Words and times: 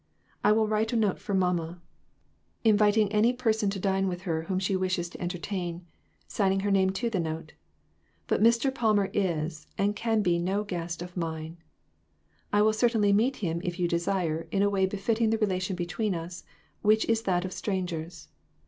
I 0.43 0.51
will 0.51 0.67
write 0.67 0.91
a 0.93 0.95
note 0.95 1.19
for 1.19 1.35
mamma, 1.35 1.79
inviting 2.63 3.11
any 3.11 3.33
person 3.33 3.69
to 3.69 3.79
dine 3.79 4.07
with 4.07 4.21
her 4.21 4.39
J. 4.45 4.47
S. 4.47 4.47
R. 4.47 4.47
421 4.47 4.47
whom 4.47 4.59
she 4.59 4.75
wishes 4.75 5.09
to 5.11 5.21
entertain, 5.21 5.85
signing 6.27 6.61
her 6.61 6.71
name 6.71 6.89
to 6.89 7.07
the 7.11 7.19
note; 7.19 7.53
but 8.25 8.41
Mr. 8.41 8.73
Palmer 8.73 9.11
is, 9.13 9.67
and 9.77 9.95
can 9.95 10.23
be 10.23 10.39
no 10.39 10.63
guest 10.63 11.03
of 11.03 11.15
mine. 11.15 11.57
I 12.51 12.63
will 12.63 12.73
certainly 12.73 13.13
meet 13.13 13.35
him 13.45 13.61
if 13.63 13.77
you 13.77 13.87
desire, 13.87 14.47
in 14.49 14.63
a 14.63 14.71
way 14.71 14.87
befitting 14.87 15.29
the 15.29 15.37
relation 15.37 15.75
between 15.75 16.15
us, 16.15 16.45
which 16.81 17.05
is 17.05 17.21
that 17.21 17.45
of 17.45 17.53
strangers. 17.53 18.27